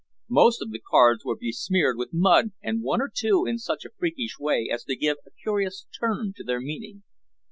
Most 0.31 0.63
of 0.63 0.71
the 0.71 0.79
cards 0.79 1.23
were 1.23 1.37
besmeared 1.39 1.95
with 1.95 2.09
mud 2.11 2.53
and 2.63 2.81
one 2.81 3.01
or 3.01 3.11
two 3.15 3.45
in 3.45 3.59
such 3.59 3.85
a 3.85 3.91
freakish 3.91 4.39
way 4.39 4.67
as 4.67 4.83
to 4.85 4.95
give 4.95 5.17
a 5.27 5.29
curious 5.29 5.85
turn 5.99 6.33
to 6.37 6.43
their 6.43 6.59
meaning. 6.59 7.03